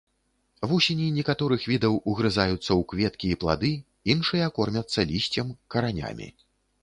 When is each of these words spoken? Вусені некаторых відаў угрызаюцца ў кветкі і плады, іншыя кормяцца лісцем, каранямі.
Вусені 0.69 1.07
некаторых 1.17 1.65
відаў 1.71 1.97
угрызаюцца 2.11 2.55
ў 2.55 2.81
кветкі 2.93 3.27
і 3.33 3.37
плады, 3.43 3.71
іншыя 4.13 4.45
кормяцца 4.57 4.99
лісцем, 5.11 5.53
каранямі. 5.75 6.33